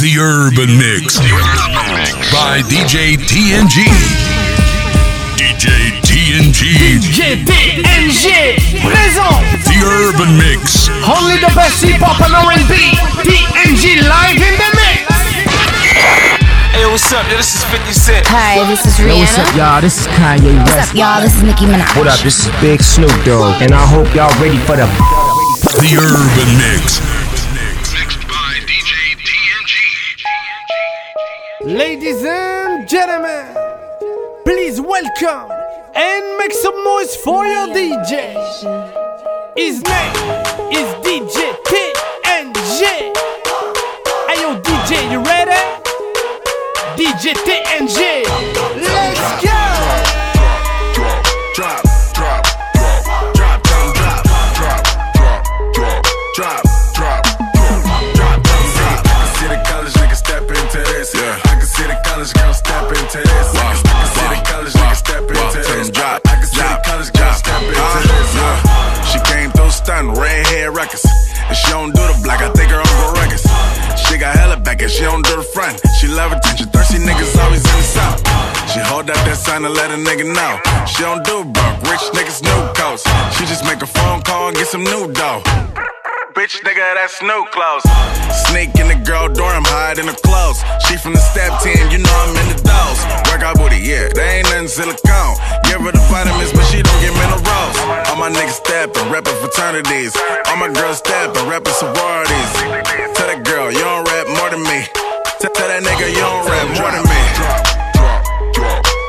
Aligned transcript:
The 0.00 0.16
Urban 0.16 0.80
Mix 0.80 1.20
by 2.32 2.64
DJ 2.72 3.20
TNG. 3.20 3.84
DJ 5.36 5.92
TNG. 6.00 6.60
DJ 7.04 7.44
TNG 7.44 8.80
présent. 8.80 9.36
The 9.68 9.76
Urban 9.84 10.38
Mix. 10.40 10.88
Only 11.04 11.36
the 11.36 11.52
best 11.52 11.84
hip 11.84 12.00
hop 12.00 12.16
and 12.24 12.32
R&B. 12.32 12.96
TNG 13.28 14.00
live 14.08 14.40
in 14.40 14.56
the 14.56 14.70
mix. 14.72 15.04
Hey, 16.72 16.86
what's 16.88 17.12
up? 17.12 17.28
Yo, 17.28 17.36
this 17.36 17.56
is 17.56 17.64
50 17.64 17.92
Cent. 17.92 18.26
Hi, 18.28 18.64
this 18.72 18.86
is 18.86 18.96
Rihanna. 19.04 19.12
Yo, 19.12 19.20
what's 19.20 19.36
up, 19.36 19.52
y'all? 19.54 19.80
This 19.82 20.00
is 20.00 20.06
Kanye 20.16 20.56
West. 20.64 20.76
What's 20.76 20.88
up, 20.88 20.96
y'all? 20.96 21.20
This 21.20 21.36
is 21.36 21.42
Nicki 21.42 21.66
Minaj. 21.68 21.92
What 21.98 22.08
up? 22.08 22.18
This 22.20 22.46
is 22.46 22.48
Big 22.62 22.80
Snoop 22.80 23.12
Dogg, 23.28 23.60
and 23.60 23.74
I 23.74 23.84
hope 23.84 24.08
y'all 24.14 24.32
ready 24.40 24.56
for 24.64 24.80
the. 24.80 24.88
The 25.76 25.92
Urban 25.92 26.56
Mix. 26.56 27.19
Ladies 31.62 32.24
and 32.24 32.88
gentlemen, 32.88 33.54
please 34.46 34.80
welcome 34.80 35.52
and 35.94 36.38
make 36.38 36.52
some 36.54 36.72
noise 36.84 37.14
for 37.16 37.44
your 37.44 37.66
DJ. 37.68 38.32
His 39.54 39.82
name 39.82 40.16
is 40.72 40.88
DJ 41.04 41.52
TNG. 41.68 42.80
Hey 44.26 44.40
yo, 44.40 44.58
DJ, 44.62 45.12
you 45.12 45.22
ready? 45.22 45.60
DJ 46.96 47.34
TNG. 47.34 48.24
Let's 48.80 49.44
go! 49.44 49.60
drop, 50.94 51.26
drop, 51.54 51.89
sign 79.60 79.66
and 79.66 79.74
let 79.74 79.90
a 79.90 79.96
nigga 79.96 80.24
know. 80.34 80.86
She 80.86 81.02
don't 81.02 81.24
do 81.24 81.44
broke, 81.44 81.82
rich 81.88 82.04
niggas 82.16 82.42
new 82.42 82.60
coats. 82.74 83.04
She 83.36 83.44
just 83.46 83.64
make 83.64 83.82
a 83.82 83.86
phone 83.86 84.22
call 84.22 84.48
and 84.48 84.56
get 84.56 84.66
some 84.66 84.84
new 84.84 85.12
dough. 85.12 85.42
Bitch, 86.34 86.62
nigga, 86.62 86.84
that's 86.94 87.20
new 87.22 87.44
clothes. 87.50 87.84
Sneak 88.46 88.70
in 88.78 88.88
the 88.88 88.98
girl 89.04 89.28
hide 89.66 89.98
in 89.98 90.06
the 90.06 90.16
clothes. 90.24 90.62
She 90.86 90.96
from 90.96 91.12
the 91.12 91.20
step 91.20 91.52
team, 91.60 91.90
you 91.90 91.98
know 91.98 92.16
I'm 92.24 92.36
in 92.36 92.56
the 92.56 92.60
dolls. 92.62 93.00
Work 93.28 93.42
out 93.42 93.58
booty, 93.58 93.82
yeah, 93.82 94.08
they 94.14 94.40
ain't 94.40 94.48
nothing 94.48 94.68
silicone. 94.68 95.36
Give 95.66 95.80
her 95.82 95.92
the 95.92 96.02
vitamins, 96.08 96.52
but 96.52 96.64
she 96.70 96.82
don't 96.82 97.00
get 97.02 97.12
minerals. 97.12 97.76
All 98.08 98.16
my 98.16 98.30
niggas 98.30 98.62
steppin', 98.62 99.10
reppin' 99.10 99.36
fraternities. 99.42 100.14
All 100.48 100.56
my 100.56 100.70
girls 100.72 100.98
steppin', 100.98 101.44
reppin' 101.50 101.74
sororities. 101.74 102.50
Tell 103.18 103.28
that 103.28 103.42
girl, 103.44 103.70
you 103.70 103.82
don't 103.82 104.06
rap 104.06 104.26
more 104.38 104.50
than 104.50 104.62
me. 104.62 104.86
Tell, 105.42 105.52
that 105.68 105.82
nigga, 105.82 106.08
you 106.08 106.22
don't 106.22 106.46
rap 106.46 106.66
more 106.78 106.92
than 106.94 107.04
me. 107.10 107.20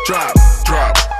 Drop, 0.07 0.40
drop, 0.71 1.10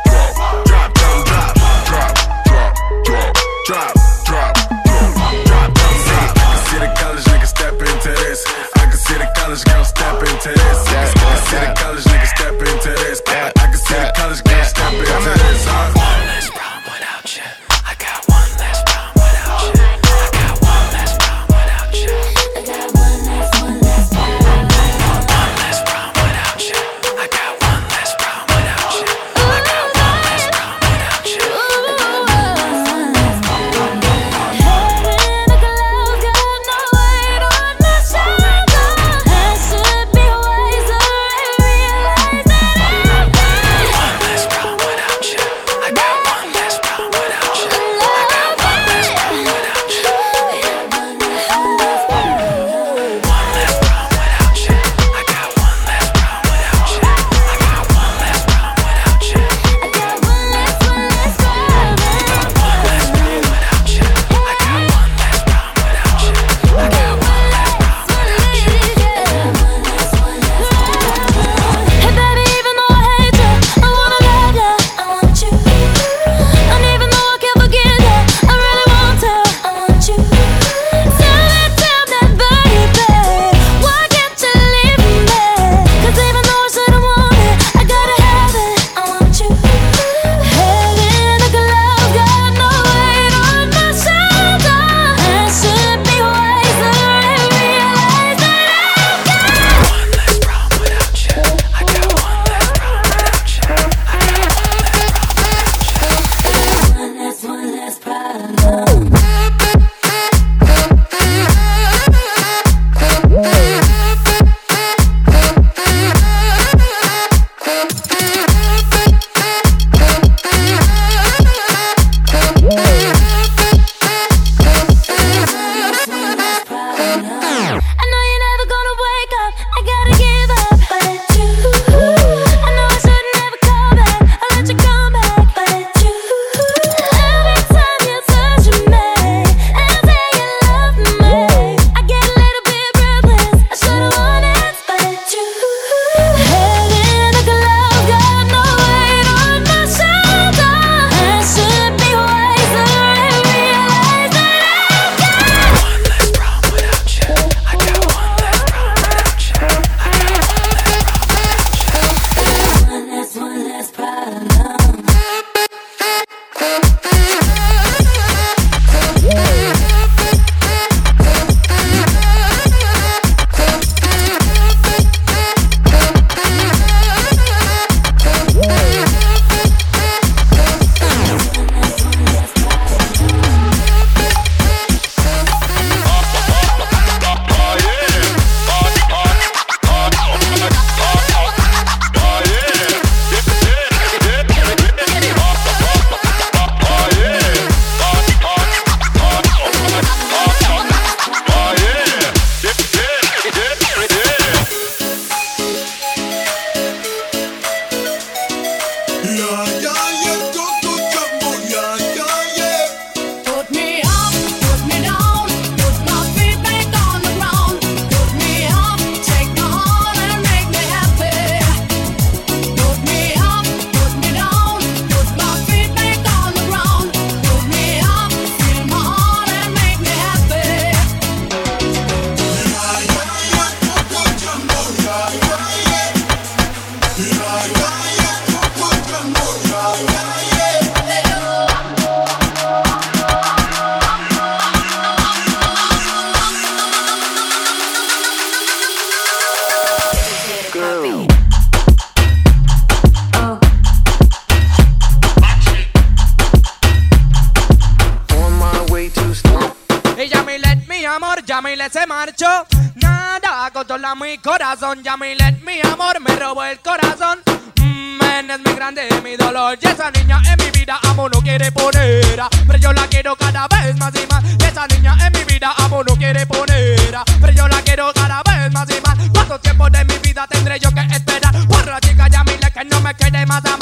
corazón, 264.72 265.04
Yamile, 265.04 265.60
mi 265.66 265.82
amor, 265.82 266.22
me 266.22 266.34
robó 266.34 266.64
el 266.64 266.80
corazón. 266.80 267.40
Mm, 267.76 268.52
es 268.52 268.60
mi 268.60 268.74
grande, 268.74 269.02
mi 269.22 269.36
dolor. 269.36 269.78
Y 269.82 269.86
esa 269.86 270.10
niña 270.12 270.42
en 270.46 270.64
mi 270.64 270.72
vida 270.72 270.98
amo 271.04 271.28
no 271.28 271.42
quiere 271.42 271.74
poner. 271.74 272.40
Pero 272.66 272.80
yo 272.80 272.94
la 272.94 273.06
quiero 273.08 273.36
cada 273.36 273.68
vez 273.68 273.98
más 273.98 274.14
y 274.16 274.26
más. 274.28 274.42
Y 274.46 274.64
esa 274.64 274.88
niña 274.88 275.18
en 275.28 275.34
mi 275.34 275.44
vida 275.44 275.74
amo 275.80 276.06
no 276.06 276.16
quiere 276.16 276.46
poner. 276.46 277.18
Pero 277.42 277.52
yo 277.52 277.68
la 277.68 277.82
quiero 277.82 278.14
cada 278.14 278.42
vez 278.44 278.72
más 278.72 278.88
y 278.90 279.02
más. 279.02 279.18
¿Cuánto 279.34 279.60
tiempo 279.60 279.90
de 279.90 280.06
mi 280.06 280.18
vida 280.20 280.48
tendré 280.48 280.80
yo 280.80 280.90
que 280.92 281.02
esperar? 281.02 281.54
Por 281.68 281.86
la 281.86 282.00
chica 282.00 282.30
Yamile 282.30 282.72
que 282.72 282.86
no 282.86 283.02
me 283.02 283.14
quede 283.14 283.46
más 283.46 283.66
amar. 283.66 283.81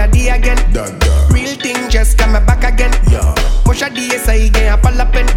melody 0.00 0.28
again. 0.28 0.56
Dun, 0.72 0.98
dun. 0.98 1.32
Real 1.32 1.54
thing 1.56 1.76
just 1.90 2.16
come 2.16 2.32
back 2.32 2.64
again. 2.64 2.92
Yeah. 3.10 3.34
Push 3.64 3.82
a 3.82 3.88
DSI 3.90 4.48
again, 4.48 4.72
a 4.72 4.78
palapin. 4.78 5.28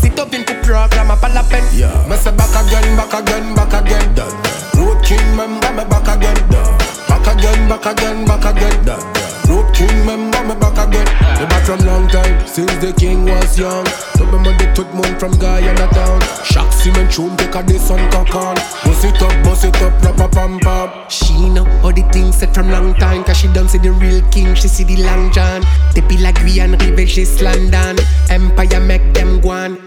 Sit 0.00 0.18
up 0.18 0.34
into 0.34 0.54
program, 0.62 1.10
a 1.10 1.16
palapin. 1.16 1.62
Yeah. 1.72 2.16
say 2.16 2.34
back 2.34 2.54
again, 2.66 2.96
back 2.96 3.14
again, 3.14 3.54
back 3.54 3.72
again. 3.72 4.14
Dun, 4.14 4.30
dun. 4.42 4.86
Road 4.86 5.04
king, 5.04 5.36
man, 5.36 5.60
back 5.60 6.08
again. 6.16 6.36
Dun. 6.50 6.78
Back 7.08 7.26
again, 7.36 7.68
back 7.68 7.86
again, 7.86 8.24
back 8.26 8.44
again. 8.44 8.84
Dun, 8.84 8.98
dun. 9.14 9.41
King 9.74 10.06
member 10.06 10.42
me 10.44 10.54
back 10.60 10.78
again. 10.78 11.06
Me 11.40 11.46
back 11.46 11.64
from 11.64 11.80
long 11.86 12.08
time, 12.08 12.46
since 12.46 12.74
the 12.76 12.92
king 12.92 13.24
was 13.24 13.58
young. 13.58 13.86
So 14.16 14.24
me 14.26 14.38
money 14.38 14.68
tout 14.74 14.92
monde 14.94 15.18
from 15.18 15.32
Guyana 15.38 15.88
town. 15.92 16.20
Chaque 16.44 16.72
cement 16.72 17.10
tune 17.10 17.36
take 17.36 17.54
a 17.54 17.62
this 17.62 17.90
on 17.90 18.10
cock 18.10 18.34
on. 18.34 18.54
Bust 18.84 19.04
it 19.04 19.22
up, 19.22 19.44
bust 19.44 19.64
it 19.64 19.82
up, 19.82 20.02
rap 20.02 20.20
a 20.20 20.28
pam 20.28 20.58
pam. 20.60 20.90
She 21.08 21.48
know 21.48 21.66
all 21.82 21.92
the 21.92 22.02
things 22.12 22.36
said 22.36 22.54
from 22.54 22.70
long 22.70 22.94
time 22.94 23.24
Cause 23.24 23.38
she 23.38 23.48
done 23.48 23.68
see 23.68 23.78
the 23.78 23.92
real 23.92 24.22
king, 24.30 24.54
she 24.54 24.68
see 24.68 24.84
the 24.84 25.02
long 25.02 25.30
john 25.32 25.62
They 25.94 26.00
be 26.02 26.16
like 26.18 26.38
we 26.42 26.60
and 26.60 26.80
Rive, 26.80 27.06
just 27.08 27.42
London 27.42 27.98
Empire 28.30 28.80
make 28.80 29.12
them 29.12 29.40
go 29.40 29.50
on 29.50 29.78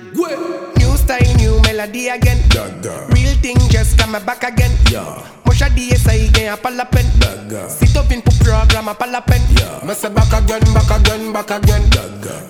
New 0.78 0.98
style, 0.98 1.36
new 1.38 1.60
melody 1.62 2.10
again 2.10 2.40
Real 2.54 2.75
thing 3.46 3.70
just 3.70 3.98
come 4.00 4.14
back 4.26 4.42
again. 4.44 4.72
Musha 5.46 5.70
DSI 5.70 6.30
again, 6.30 6.54
a 6.54 6.58
palapen 6.58 7.06
Sit 7.70 7.96
up 7.96 8.10
in 8.12 8.22
pour 8.22 8.34
programme, 8.42 8.88
a 8.90 8.96
palapen 8.96 9.42
Me 9.86 9.94
say 9.94 10.10
back 10.10 10.34
again, 10.34 10.66
back 10.74 10.90
again, 10.90 11.32
back 11.32 11.52
again. 11.52 11.84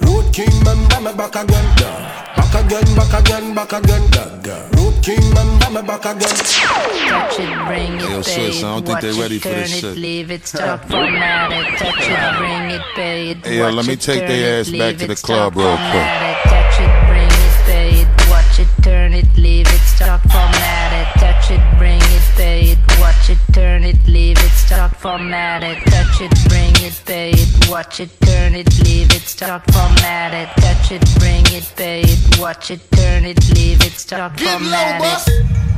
Road 0.07 0.31
King 0.33 0.55
member 0.63 0.99
me 1.03 1.11
back 1.13 1.35
again. 1.35 1.67
Back 1.75 2.55
again, 2.63 2.87
back 2.95 3.13
again, 3.19 3.53
back 3.53 3.73
again. 3.73 4.71
Road 4.77 4.95
King 5.03 5.25
member 5.35 5.69
me 5.75 5.81
back 5.85 6.05
again. 6.05 6.31
Touch 6.31 7.39
it, 7.39 7.67
bring 7.67 7.95
it, 7.99 8.09
Yo, 8.09 8.23
pay 8.23 8.51
sis, 8.51 8.63
I 8.63 8.79
don't 8.79 8.85
think 8.85 9.01
they 9.01 9.11
watch 9.11 9.19
ready 9.19 9.35
it, 9.35 9.41
for 9.41 9.49
this 9.49 9.81
turn 9.81 9.91
it, 9.91 9.93
shit. 9.95 9.97
leave 9.97 10.31
it, 10.31 10.47
stop, 10.47 10.85
format 10.85 11.51
it, 11.51 11.77
touch 11.77 12.07
it, 12.07 12.37
bring 12.39 12.71
it, 12.71 12.81
pay 12.95 13.29
it, 13.31 13.45
Hey, 13.45 13.57
yo, 13.57 13.69
let 13.69 13.85
me 13.85 13.93
it, 13.93 14.01
take 14.01 14.25
their 14.27 14.61
ass 14.61 14.69
back 14.69 14.95
to 14.97 15.07
the 15.07 15.15
club 15.15 15.55
real 15.57 15.75
quick. 15.75 16.07
it, 16.31 16.37
touch 16.47 16.79
it, 16.79 16.93
bring 17.09 17.27
it, 17.27 17.55
pay 17.67 17.89
it, 18.01 18.29
watch 18.29 18.59
it, 18.59 18.67
turn 18.83 19.13
it, 19.13 19.27
leave 19.37 19.67
it, 19.67 19.81
stop, 19.81 20.21
format 20.21 20.55
it, 20.55 20.64
touch 21.45 21.59
it, 21.59 21.77
bring 21.77 22.01
it, 22.01 22.21
pay 22.35 22.61
it, 22.71 22.79
watch 22.99 23.29
it, 23.29 23.37
turn 23.53 23.83
it, 23.83 24.07
leave 24.07 24.37
it, 24.37 24.51
stop, 24.51 24.95
format 24.95 25.63
it, 25.63 25.77
touch 25.85 26.21
it, 26.21 26.31
bring 26.49 26.73
it, 26.77 26.99
pay 27.05 27.31
it, 27.31 27.69
watch 27.69 27.99
it, 27.99 28.09
turn 28.21 28.55
it, 28.55 28.67
leave 28.83 29.11
it, 29.11 29.21
stop, 29.21 29.69
format 29.71 30.33
it, 30.33 30.49
touch 30.61 30.91
it, 30.91 31.03
bring 31.19 31.45
it, 31.47 31.71
pay 31.75 32.01
it, 32.01 32.39
watch 32.39 32.71
it, 32.71 32.79
turn 32.91 33.25
it, 33.25 33.37
leave 33.53 33.81
it, 33.81 33.93
stop, 33.93 34.39
format 34.39 35.27
it. 35.27 35.74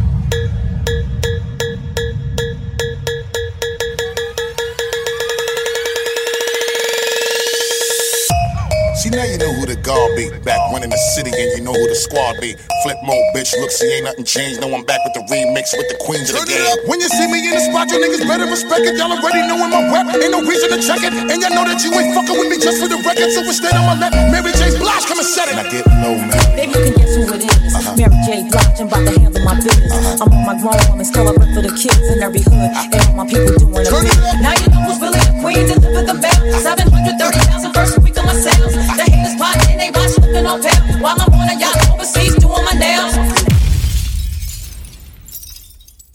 See 9.08 9.16
now 9.16 9.24
you 9.24 9.40
know 9.40 9.56
who 9.56 9.64
the 9.64 9.80
guard 9.80 10.20
be. 10.20 10.28
Back 10.44 10.60
when 10.76 10.84
in 10.84 10.92
the 10.92 11.00
city 11.16 11.32
and 11.32 11.48
you 11.56 11.64
know 11.64 11.72
who 11.72 11.88
the 11.88 11.96
squad 11.96 12.44
be. 12.44 12.60
Flip 12.84 13.00
mode, 13.08 13.24
bitch. 13.32 13.56
Look, 13.56 13.72
see 13.72 13.88
ain't 13.88 14.04
nothing 14.04 14.28
changed. 14.28 14.60
No, 14.60 14.68
I'm 14.68 14.84
back 14.84 15.00
with 15.08 15.16
the 15.16 15.24
remix 15.32 15.72
with 15.72 15.88
the 15.88 15.96
queens 16.04 16.28
of 16.28 16.44
the 16.44 16.44
game. 16.44 16.60
When 16.92 17.00
you 17.00 17.08
see 17.08 17.24
me 17.32 17.40
in 17.40 17.56
the 17.56 17.64
spot, 17.72 17.88
you 17.88 18.04
niggas 18.04 18.28
better 18.28 18.44
respect 18.44 18.84
it. 18.84 19.00
Y'all 19.00 19.08
already 19.08 19.48
knowin' 19.48 19.72
my 19.72 19.80
rep. 19.96 20.12
Ain't 20.12 20.36
no 20.36 20.44
reason 20.44 20.76
to 20.76 20.80
check 20.84 21.08
it. 21.08 21.16
And 21.16 21.40
y'all 21.40 21.56
know 21.56 21.64
that 21.64 21.80
you 21.88 21.96
ain't 21.96 22.20
fucking 22.20 22.36
with 22.36 22.52
me 22.52 22.60
just 22.60 22.84
for 22.84 22.92
the 22.92 23.00
record. 23.00 23.32
So 23.32 23.48
instead 23.48 23.80
on 23.80 23.88
my 23.88 23.96
left, 23.96 24.12
Mary 24.28 24.52
J. 24.52 24.76
Blige 24.76 25.08
come 25.08 25.24
and 25.24 25.30
set 25.32 25.48
it. 25.48 25.56
And 25.56 25.64
I 25.64 25.72
get 25.72 25.88
low, 26.04 26.20
man. 26.20 26.36
Baby, 26.52 26.76
you 26.76 26.92
can 26.92 26.94
guess 27.00 27.16
who 27.16 27.24
it 27.32 27.48
is. 27.48 27.72
Uh-huh. 27.80 27.96
Mary 27.96 28.20
J. 28.28 28.44
Blige, 28.52 28.76
I'm 28.84 28.92
about 28.92 29.08
to 29.08 29.14
handle 29.24 29.44
my 29.48 29.56
business. 29.56 29.88
Uh-huh. 29.96 30.24
I'm 30.28 30.36
on 30.36 30.44
my 30.44 30.56
grown 30.60 30.84
woman, 30.92 31.08
still 31.08 31.32
a 31.32 31.34
rep 31.34 31.48
for 31.56 31.64
the 31.64 31.72
kids 31.80 32.04
in 32.12 32.20
every 32.20 32.44
hood. 32.44 32.60
Uh-huh. 32.60 32.92
And 32.92 33.02
all 33.08 33.24
my 33.24 33.26
people 33.32 33.56
doing 33.56 33.72
a 33.72 33.88
bit. 33.88 34.20
Now 34.44 34.52
you 34.52 34.68
know 34.68 34.84
who's 34.84 35.00
really 35.00 35.24
the 35.24 35.32
queen, 35.40 35.64
deliver 35.64 36.04
the 36.12 36.16
bell. 36.20 36.44
730,000 36.60 37.72
first 37.72 37.96
week 38.04 38.04
on 38.04 38.04
my 38.04 38.07
sales. 38.38 38.74
The 38.74 39.06
haters 39.10 39.36
plotting, 39.36 39.78
they 39.78 39.90
watch 39.92 40.14
looking 40.22 40.46
on 40.46 40.62
pale. 40.62 41.02
While 41.02 41.18
I'm 41.20 41.34
on 41.34 41.50
a 41.50 41.56
yacht 41.60 41.78
overseas 41.92 42.36
doing 42.38 42.64
my 42.66 42.76
nails. 42.78 43.14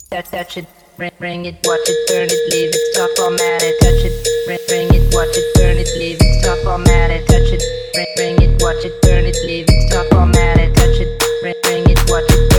Touch, 0.09 0.29
touch 0.29 0.57
it, 0.57 0.67
bring, 0.97 1.11
bring 1.19 1.45
it, 1.45 1.55
watch 1.65 1.87
it, 1.87 1.99
turn 2.07 2.27
it, 2.29 2.41
leave 2.53 2.69
it, 2.69 2.83
stop, 2.93 3.09
it, 3.09 3.75
touch 3.81 4.05
it, 4.05 4.13
bring, 4.45 4.59
bring 4.67 4.87
it, 4.93 5.13
watch 5.13 5.35
it, 5.35 5.47
turn 5.57 5.77
it, 5.77 5.89
leave 5.97 6.17
it, 6.21 6.43
stop, 6.43 6.59
it, 6.85 7.27
touch 7.27 7.51
it, 7.51 7.63
bring, 7.93 8.07
bring 8.15 8.41
it, 8.41 8.61
watch 8.61 8.85
it, 8.85 8.93
turn 9.01 9.25
it, 9.25 9.37
leave 9.45 9.65
it, 9.67 9.89
stop, 9.89 10.05
it, 10.13 10.75
touch 10.75 10.99
it, 11.01 11.09
bring, 11.41 11.55
bring 11.63 11.89
it, 11.89 11.99
watch 12.09 12.29
it, 12.29 12.52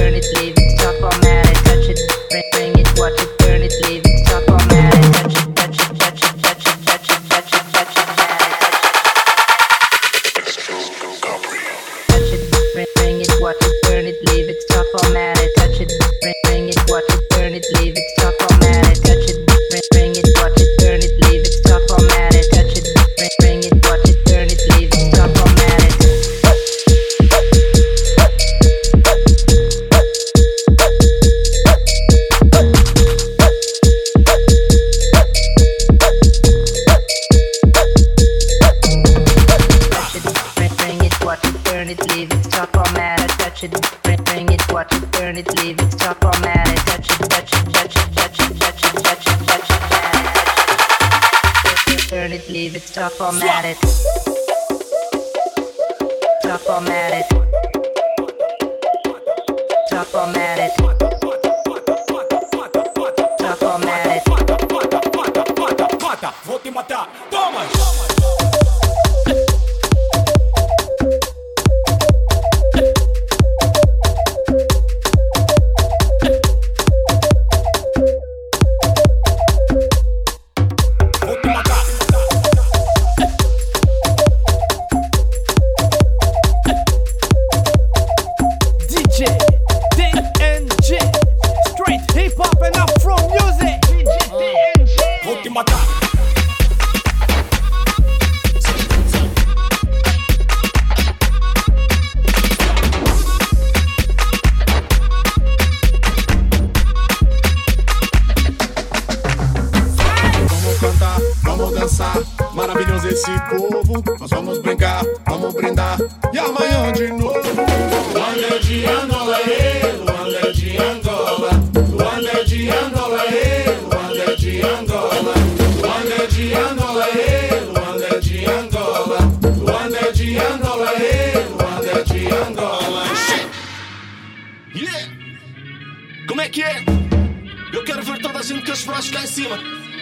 braços 139.05 139.11
cá 139.11 139.23
em 139.23 139.27
cima. 139.27 139.59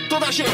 Toda 0.08 0.26
a 0.26 0.30
gente. 0.30 0.50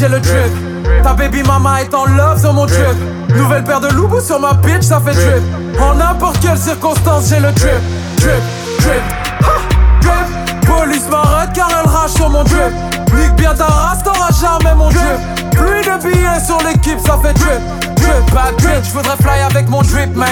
J'ai 0.00 0.08
le 0.08 0.18
drip. 0.18 1.02
Ta 1.02 1.12
baby 1.12 1.42
mama 1.42 1.82
est 1.82 1.92
en 1.92 2.06
love 2.06 2.40
sur 2.40 2.54
mon 2.54 2.64
drip. 2.64 2.96
Nouvelle 3.36 3.62
paire 3.64 3.80
de 3.80 3.88
loubous 3.88 4.20
sur 4.20 4.40
ma 4.40 4.54
bitch, 4.54 4.82
ça 4.82 5.00
fait 5.00 5.12
drip. 5.12 5.42
En 5.80 5.94
n'importe 5.94 6.40
quelle 6.40 6.56
circonstance, 6.56 7.28
j'ai 7.28 7.40
le 7.40 7.52
drip. 7.52 7.82
Drip, 8.16 8.42
drip, 8.78 9.02
ha, 9.42 10.00
drip. 10.00 10.66
Police 10.66 11.08
m'arrête 11.10 11.50
car 11.54 11.68
elle 11.70 11.90
rage 11.90 12.10
sur 12.10 12.30
mon 12.30 12.44
drip. 12.44 12.72
Nique 13.14 13.34
bien 13.36 13.54
ta 13.54 13.66
race, 13.66 14.02
t'auras 14.02 14.30
jamais 14.40 14.74
mon 14.74 14.88
drip. 14.88 15.50
Pluie 15.50 15.82
de 15.82 16.02
billets 16.02 16.44
sur 16.44 16.58
l'équipe, 16.66 17.00
ça 17.04 17.18
fait 17.22 17.34
drip. 17.34 17.60
Drip, 17.96 18.34
bad 18.34 18.56
drip, 18.56 18.84
j'voudrais 18.84 19.16
fly 19.16 19.40
avec 19.50 19.68
mon 19.68 19.82
drip, 19.82 20.16
man. 20.16 20.28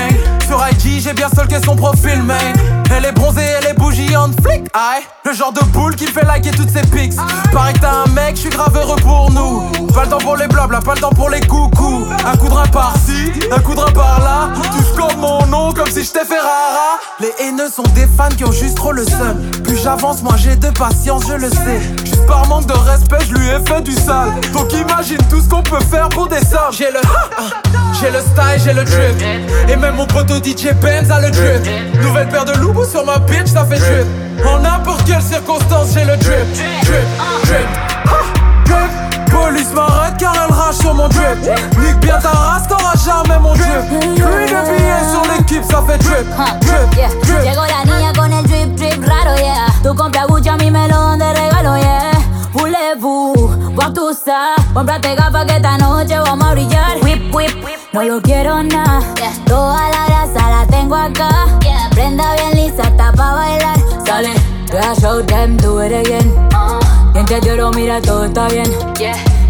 Sur 0.47 0.65
IG, 0.67 1.03
j'ai 1.03 1.13
bien 1.13 1.29
stalké 1.29 1.57
son 1.63 1.77
profil, 1.77 2.23
man. 2.23 2.55
Elle 2.97 3.04
est 3.04 3.12
bronzée, 3.12 3.42
elle 3.42 3.66
est 3.66 3.75
bouillante, 3.75 4.33
flic, 4.40 4.66
aïe. 4.73 5.02
Le 5.25 5.33
genre 5.33 5.52
de 5.52 5.62
boule 5.66 5.95
qui 5.95 6.07
fait 6.07 6.25
liker 6.25 6.50
toutes 6.50 6.71
ses 6.71 6.83
pics. 6.83 7.14
Pareil 7.52 7.75
que 7.75 7.80
t'as 7.80 8.04
un 8.04 8.07
mec, 8.12 8.37
j'suis 8.37 8.50
grave 8.50 8.75
heureux 8.76 8.97
pour 8.97 9.30
nous. 9.30 9.62
Pas 9.92 10.04
le 10.04 10.11
temps 10.11 10.18
pour 10.18 10.37
les 10.37 10.49
blabla, 10.49 10.80
pas 10.80 10.95
le 10.95 11.00
temps 11.00 11.11
pour 11.11 11.28
les 11.28 11.40
coucous. 11.40 12.07
Un 12.25 12.37
coup 12.37 12.49
de 12.49 12.71
par-ci, 12.71 13.33
un 13.50 13.61
coup 13.61 13.75
de 13.75 13.80
rein 13.80 13.92
par-là. 13.92 14.50
Touche 14.54 14.95
comme 14.97 15.21
mon 15.21 15.48
nom, 15.99 16.05
comme 16.05 16.05
si 16.05 16.05
j'étais 16.05 16.25
Ferrara. 16.25 16.99
Les 17.21 17.33
haineux 17.40 17.69
sont 17.69 17.83
des 17.95 18.07
fans 18.17 18.28
qui 18.37 18.45
ont 18.45 18.52
juste 18.52 18.76
trop 18.76 18.93
le 18.93 19.05
seum. 19.05 19.50
Plus 19.64 19.76
j'avance, 19.83 20.23
moins 20.23 20.37
j'ai 20.37 20.57
de 20.57 20.69
patience, 20.71 21.25
je 21.28 21.35
le 21.35 21.50
sais. 21.50 21.81
Juste 22.05 22.26
par 22.26 22.47
manque 22.47 22.67
de 22.67 22.73
respect, 22.73 23.25
je 23.28 23.35
lui 23.35 23.49
ai 23.49 23.67
fait 23.67 23.81
du 23.83 23.93
sale. 23.93 24.33
Donc 24.52 24.73
imagine 24.73 25.19
tout 25.31 25.40
ce 25.40 25.49
qu'on 25.49 25.62
peut 25.62 25.83
faire 25.90 26.09
pour 26.09 26.28
des 26.28 26.38
sommes. 26.38 26.73
J'ai 26.73 26.90
le, 26.90 27.00
j'ai 28.00 28.11
le 28.11 28.21
style, 28.21 28.62
j'ai 28.64 28.73
le 28.73 28.85
drip. 28.85 29.23
Et 29.69 29.76
même 29.76 29.97
mon 29.97 30.07
poteau 30.07 30.37
DJ 30.37 30.73
Benz 30.81 31.11
a 31.11 31.21
le 31.21 31.31
drip. 31.31 32.02
Nouvelle 32.02 32.28
paire 32.28 32.45
de 32.45 32.52
loubous 32.59 32.85
sur 32.85 33.05
ma 33.05 33.19
bitch, 33.19 33.49
ça 33.49 33.64
fait 33.64 33.78
drip. 33.78 34.07
En 34.47 34.61
n'importe 34.61 35.05
quelle 35.05 35.23
circonstance, 35.23 35.88
j'ai 35.95 36.05
le 36.05 36.17
drip. 36.17 36.52
Drip, 36.85 37.07
drip, 37.45 37.69
drip. 38.64 39.31
Police 39.31 39.73
m'arrête 39.75 40.08
car 40.19 40.35
elle 40.35 40.53
rage 40.55 40.75
sur 40.77 40.95
mon 40.95 41.09
drip. 41.09 41.39
Nique 41.79 42.01
bien 42.01 42.19
ta 42.19 42.31
race, 42.31 42.69
t'auras 42.69 42.95
jamais 43.05 43.39
mon 43.39 43.55
drip. 43.55 43.89
Pluie 43.89 44.47
de 44.47 44.77
billets 44.77 45.11
sur 45.11 45.23
l'équipe, 45.33 45.65
ça 45.65 45.83
fait 45.87 45.99
drip. 45.99 46.27
Drip, 46.61 46.97
Yeah. 46.97 47.09
drip. 47.23 47.43
Llegó 47.45 47.63
la 47.67 47.85
niña 47.85 48.13
con 48.17 48.33
el 48.33 48.45
drip 48.47 48.75
drip 48.77 49.05
raro, 49.07 49.37
yeah. 49.37 49.67
Tú 49.83 49.95
compras 49.95 50.27
Gucci, 50.29 50.49
a 50.49 50.57
mí 50.57 50.71
me 50.71 50.89
lo 50.89 50.97
dan 50.97 51.19
de 51.19 51.33
regalo, 51.33 51.77
yeah. 51.77 52.11
Voulez-vous 52.53 53.35
voir 53.75 53.93
tout 53.93 54.13
ça? 54.15 54.57
Cómprate 54.75 55.15
gafas 55.15 55.45
que 55.45 55.57
esta 55.57 55.77
noche 55.79 56.19
vamos 56.19 56.47
a 56.49 56.53
brillar. 56.53 56.97
Whip, 57.03 57.33
whip, 57.35 57.51
no 57.93 58.03
lo 58.03 58.21
quiero 58.21 58.63
nada. 58.63 59.01
Toda 59.47 59.89
la 59.91 60.07
grasa 60.09 60.51
la 60.51 60.67
tengo 60.67 60.97
acá. 60.97 61.29
Prenda 61.91 62.25
bien 62.35 62.55
lisa, 62.57 62.83
está 62.85 63.13
pa' 63.13 63.35
bailar. 63.35 63.77
Sale, 64.07 64.33
yeah, 64.73 64.95
show 64.95 65.23
them, 65.25 65.57
do 65.59 65.81
it 65.83 65.93
again. 65.93 66.33
Quien 67.13 67.27
te 67.27 67.39
quiero, 67.41 67.71
mira, 67.73 68.01
todo 68.01 68.25
está 68.25 68.49
bien. 68.49 68.67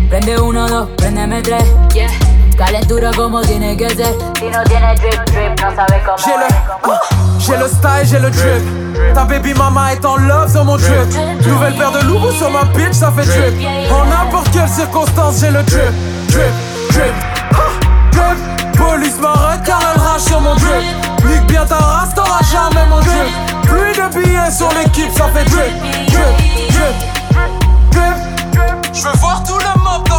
Prende 0.09 0.41
uno, 0.41 0.67
dos, 0.67 0.89
préndeme 0.97 1.43
tres. 1.43 1.65
Calentura 2.57 3.11
como 3.15 3.41
tiene 3.43 3.77
que 3.77 3.89
ser. 3.91 4.17
Si 4.39 4.47
no 4.47 4.65
tiene 4.65 4.95
drip 4.95 5.23
drip, 5.27 5.61
no 5.61 5.75
sabes 5.77 6.03
cómo 6.03 6.17
J'ai 6.19 6.37
le, 6.37 6.47
j'ai 7.39 7.57
le 7.57 7.69
style, 7.69 8.05
j'ai 8.05 8.19
le 8.19 8.31
drip. 8.31 9.15
Ta 9.15 9.25
baby 9.25 9.55
mama 9.55 9.93
est 9.93 10.05
en 10.05 10.17
love 10.17 10.51
sur 10.51 10.65
mon 10.65 10.77
drip. 10.77 11.47
Nouvelle 11.47 11.75
paire 11.75 11.93
de 11.93 12.01
loubous 12.07 12.33
sur 12.33 12.51
ma 12.51 12.65
bitch, 12.65 12.95
ça 12.95 13.13
fait 13.13 13.27
drip. 13.27 13.55
En 13.93 14.07
n'importe 14.07 14.51
quelle 14.51 14.69
circonstance, 14.69 15.41
j'ai 15.41 15.51
le 15.51 15.63
drip. 15.63 15.93
Drip, 16.29 16.55
drip, 16.91 17.15
ha, 17.53 17.69
drip. 18.11 18.77
Police 18.77 19.19
m'arrête 19.21 19.63
car 19.65 19.81
elle 19.95 20.01
rage 20.01 20.23
sur 20.23 20.41
mon 20.41 20.55
drip. 20.55 20.83
Nique 21.27 21.47
bien 21.47 21.65
ta 21.67 21.77
race, 21.77 22.15
t'auras 22.15 22.41
jamais 22.51 22.87
mon 22.89 23.01
drip. 23.01 23.31
Pluie 23.63 23.93
de 23.93 24.09
billets 24.15 24.51
sur 24.51 24.69
l'équipe, 24.71 25.13
ça 25.13 25.29
fait 25.35 25.45
drip. 25.45 25.73
Drip, 26.09 26.71
drip, 26.71 26.97
drip. 27.93 28.17
Je 28.93 29.03
veux 29.05 29.17
voir 29.19 29.45
tout 29.45 29.58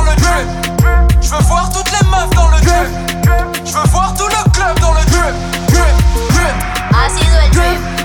le 0.09 0.15
drip. 0.15 1.21
Je 1.21 1.29
veux 1.29 1.41
voir 1.43 1.69
toutes 1.71 1.91
les 1.91 2.07
meufs 2.07 2.29
dans 2.35 2.47
le 2.49 2.59
drip. 2.61 3.65
Je 3.65 3.73
veux 3.73 3.87
voir 3.87 4.13
tout 4.15 4.27
le 4.27 4.49
club 4.51 4.79
dans 4.79 4.93
le 4.93 5.05
drip. 5.05 5.35
Drip, 5.67 5.95
drip. 6.29 6.55
Sido 7.09 7.37
el 7.43 7.51
drip. 7.51 7.98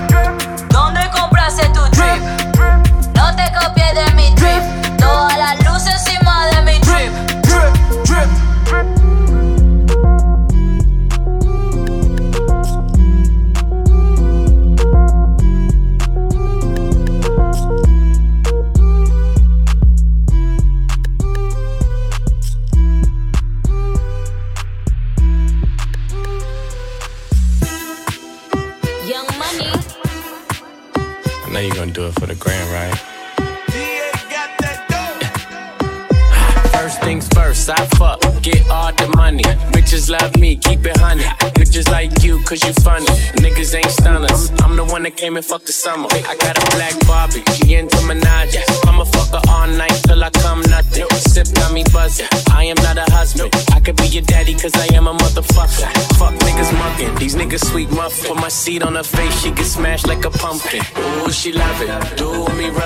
Cause 42.45 42.63
you 42.63 42.73
funny. 42.83 43.05
Niggas 43.41 43.75
ain't 43.75 43.91
stunners. 43.91 44.51
I'm 44.61 44.75
the 44.75 44.85
one 44.85 45.03
that 45.03 45.17
came 45.17 45.35
and 45.35 45.45
fucked 45.45 45.65
the 45.65 45.73
summer. 45.73 46.07
I 46.11 46.35
got 46.37 46.57
a 46.57 46.65
black 46.75 46.95
Barbie, 47.07 47.43
she 47.55 47.75
into 47.75 47.97
Minaj. 48.07 48.55
I'ma 48.87 49.03
fuck 49.05 49.29
her 49.33 49.41
all 49.49 49.67
night 49.67 49.97
till 50.05 50.23
I 50.23 50.29
come 50.29 50.61
nothing. 50.69 51.07
Sip 51.17 51.47
got 51.55 51.73
me 51.73 51.83
buzzing. 51.91 52.27
I 52.51 52.65
am 52.65 52.77
not 52.85 52.97
a 52.97 53.07
husband. 53.11 53.53
I 53.73 53.79
could 53.79 53.97
be 53.97 54.07
your 54.07 54.23
daddy, 54.23 54.53
cause 54.53 54.75
I 54.75 54.93
am 54.93 55.07
a 55.07 55.13
motherfucker. 55.13 55.89
Fuck 56.17 56.35
niggas 56.45 56.71
mucking, 56.77 57.15
these 57.15 57.35
niggas 57.35 57.65
sweet 57.65 57.89
muffin. 57.91 58.29
Put 58.29 58.37
my 58.37 58.49
seat 58.49 58.83
on 58.83 58.95
her 58.95 59.03
face, 59.03 59.35
she 59.41 59.51
get 59.51 59.65
smashed 59.65 60.07
like 60.07 60.23
a 60.25 60.29
pumpkin. 60.29 60.81
Ooh, 60.97 61.31
she 61.31 61.51
love 61.51 61.81
it. 61.81 62.17
Do 62.17 62.47
me 62.57 62.69
rougher. 62.69 62.84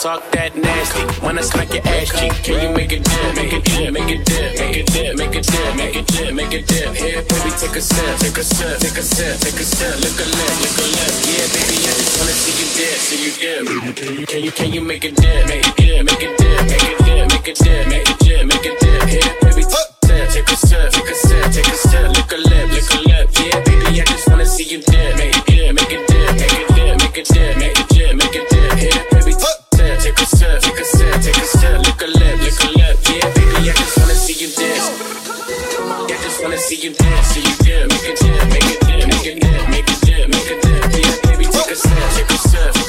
Talk 0.00 0.24
that 0.32 0.56
nasty. 0.56 1.04
When 1.20 1.36
I 1.36 1.42
smack 1.42 1.76
your 1.76 1.84
ass 1.84 2.08
cheek, 2.16 2.32
can 2.40 2.56
you 2.56 2.72
make 2.72 2.88
it 2.88 3.04
dip? 3.04 3.36
Make 3.36 3.52
it 3.52 3.64
dip, 3.68 3.92
make 3.92 4.08
it 4.08 4.24
dip, 4.24 4.56
make 4.56 4.76
it 4.80 4.88
dip, 4.88 5.12
make 5.12 5.36
it 5.36 5.44
dip, 5.44 5.76
make 5.76 5.92
it 5.92 6.06
dip, 6.08 6.32
make 6.32 6.52
it 6.56 6.64
dip. 6.64 6.96
Here, 6.96 7.20
baby, 7.20 7.52
take 7.60 7.76
a 7.76 7.82
sip, 7.84 8.16
take 8.16 8.38
a 8.40 8.40
sip, 8.40 8.80
take 8.80 8.96
a 8.96 9.04
sip, 9.04 9.36
take 9.44 9.60
a 9.60 9.64
sip. 9.68 10.00
Look 10.00 10.16
a 10.16 10.24
lip, 10.24 10.54
look 10.64 10.78
a 10.80 10.86
lip. 10.88 11.12
Yeah, 11.28 11.44
baby, 11.52 11.84
I 11.84 11.92
just 12.00 12.16
wanna 12.16 12.32
see 12.32 12.56
you 12.56 12.68
dip, 12.80 12.96
see 12.96 13.20
you 13.20 13.32
dip. 13.36 13.60
Can 13.92 14.16
you, 14.16 14.24
can 14.24 14.40
you, 14.40 14.52
can 14.52 14.72
you 14.72 14.80
make 14.80 15.04
it 15.04 15.20
dip? 15.20 15.44
Make 15.44 15.68
it 15.68 15.76
dip, 15.76 16.00
make 16.00 16.22
it 16.24 16.32
dip, 16.32 16.64
make 16.64 16.80
it 16.80 16.96
dip, 17.04 17.28
make 17.28 17.44
it 17.44 17.58
dip, 17.60 17.84
make 17.92 18.08
it 18.08 18.18
dip, 18.24 18.46
make 18.48 18.64
it 18.64 18.80
dip. 18.80 19.04
Here, 19.04 19.36
baby, 19.44 19.68
take 20.32 20.48
a 20.48 20.56
sip, 20.56 20.92
take 20.96 21.12
a 21.12 21.14
sip, 21.14 21.44
take 21.52 21.68
a 21.68 21.76
sip, 21.76 22.08
look 22.16 22.32
a 22.32 22.40
lip, 22.40 22.72
look 22.72 22.88
a 22.88 22.98
lip. 23.04 23.28
Yeah, 23.36 23.60
baby, 23.68 24.00
I 24.00 24.04
just 24.08 24.24
wanna 24.32 24.48
see 24.48 24.64
you 24.64 24.80
dip. 24.80 25.12
Make 25.20 25.36
it 25.36 25.44
dip, 25.44 25.76
make 25.76 25.92
it 25.92 26.08
dip, 26.08 26.32
make 26.40 26.56
it 26.56 26.68
dip, 26.72 26.96
make 27.04 27.18
it 27.20 27.28
dip, 27.28 27.56
make 27.60 27.76
it 27.76 27.76
dip, 27.76 27.79
a 30.80 30.84
take 30.84 30.96
a 30.96 30.96
sip, 30.96 31.22
take 31.22 31.36
a 31.36 31.46
sip, 31.46 31.78
look 31.84 32.02
a 32.02 32.06
lip, 32.06 32.40
look 32.40 32.64
a 32.64 32.68
lip. 32.78 32.96
Yeah, 33.08 33.28
baby, 33.34 33.68
I 33.68 33.72
just 33.74 33.98
wanna 33.98 34.14
see 34.14 34.32
you 34.32 34.48
dip. 34.56 34.80
I 36.08 36.16
just 36.22 36.42
wanna 36.42 36.58
see 36.58 36.76
you 36.76 36.94
dip, 36.94 37.24
see 37.24 37.40
you 37.40 37.54
dip, 37.60 37.88
make 37.90 38.08
it 38.08 38.18
dip, 38.18 38.48
make 38.48 38.64
it 38.64 38.80
dip, 38.80 39.08
make 39.08 39.26
it 39.26 39.40
dip, 39.40 39.68
make 39.68 39.90
it 39.90 40.00
dip, 40.00 40.28
make 40.28 40.50
it 40.50 40.62
dip. 40.62 40.80
Yeah, 40.96 41.30
baby, 41.30 41.44
take 41.44 41.70
a 41.70 41.76
sip, 41.76 41.92
take 42.16 42.30
a 42.30 42.38
sip, 42.38 42.79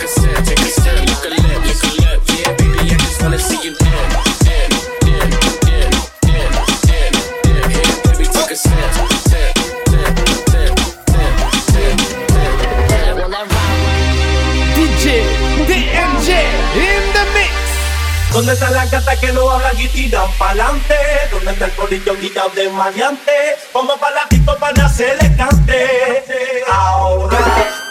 ¿Dónde 18.42 18.54
está 18.54 18.72
la 18.72 18.88
gata 18.88 19.16
que 19.18 19.32
no 19.34 19.52
hablan 19.52 19.80
y 19.80 19.88
tiran 19.88 20.32
pa'lante? 20.40 20.96
¿Dónde 21.32 21.52
está 21.52 21.66
el 21.66 21.72
polillo 21.74 22.16
guillado 22.16 22.50
de 22.56 22.70
maleante? 22.70 23.32
Vamos 23.72 24.00
pa' 24.00 24.10
la 24.10 24.22
disco 24.32 24.58
para 24.58 24.84
hacerle 24.84 25.32
cante. 25.38 26.24
Ahora, 26.68 27.38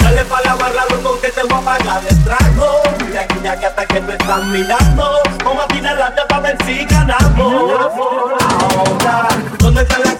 dale 0.00 0.24
pa' 0.24 0.40
la 0.40 0.56
barra, 0.56 0.86
loco, 0.90 1.20
que 1.20 1.28
te 1.28 1.44
voy 1.44 1.52
a 1.52 1.60
pagar 1.60 2.02
el 2.04 2.24
trago. 2.24 2.82
Mira 2.98 3.20
aquella 3.20 3.54
gata 3.54 3.86
que 3.86 4.00
me 4.00 4.14
están 4.14 4.50
mirando. 4.50 5.20
Vamos 5.44 5.64
a 5.66 5.68
tirar 5.68 5.96
la 5.96 6.26
para 6.26 6.40
ver 6.40 6.58
si 6.66 6.84
ganamos. 6.84 7.92
Ahora, 8.42 9.28
¿dónde 9.56 9.82
está 9.82 9.98
la 10.00 10.19